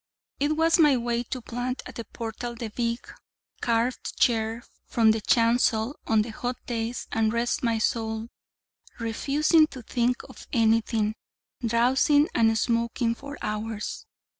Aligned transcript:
It 0.39 0.55
was 0.57 0.79
my 0.79 0.97
way 0.97 1.21
to 1.25 1.43
plant 1.43 1.83
at 1.85 1.93
the 1.93 2.05
portal 2.05 2.55
the 2.55 2.69
big, 2.71 3.07
carved 3.61 4.17
chair 4.19 4.63
from 4.87 5.11
the 5.11 5.21
chancel 5.21 5.95
on 6.07 6.23
the 6.23 6.31
hot 6.31 6.55
days, 6.65 7.05
and 7.11 7.31
rest 7.31 7.61
my 7.61 7.77
soul, 7.77 8.29
refusing 8.99 9.67
to 9.67 9.83
think 9.83 10.23
of 10.27 10.47
anything, 10.51 11.13
drowsing 11.63 12.29
and 12.33 12.57
smoking 12.57 13.13
for 13.13 13.37
hours. 13.43 14.07